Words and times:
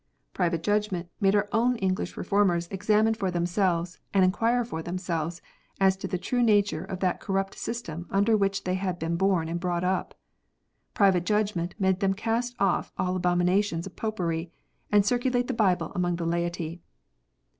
Private 0.33 0.63
judgment 0.63 1.09
made 1.19 1.35
our 1.35 1.47
own 1.51 1.75
English 1.75 2.17
Reformers 2.17 2.67
examine 2.71 3.13
PRIVATE 3.13 3.17
JUDGMENT. 3.17 3.17
51 3.17 3.19
for 3.19 3.31
themselves, 3.31 3.99
and 4.15 4.23
inquire 4.23 4.65
for 4.65 4.81
themselves, 4.81 5.43
as 5.79 5.95
to 5.97 6.07
the 6.07 6.17
true 6.17 6.41
nature 6.41 6.83
of 6.83 7.01
that 7.01 7.19
corrupt 7.19 7.53
system 7.55 8.07
under 8.09 8.35
which 8.35 8.63
they 8.63 8.73
had 8.73 8.97
been 8.97 9.15
born 9.15 9.47
and 9.47 9.59
brought 9.59 9.83
up. 9.83 10.15
Private 10.95 11.27
judgment 11.27 11.75
made 11.77 11.99
them 11.99 12.15
cast 12.15 12.55
off 12.59 12.91
the 12.97 13.03
abomina 13.03 13.63
tions 13.63 13.85
of 13.85 13.95
Popery, 13.95 14.51
and 14.91 15.05
circulate 15.05 15.45
the 15.45 15.53
Bible 15.53 15.91
among 15.93 16.15
the 16.15 16.25
laity. 16.25 16.81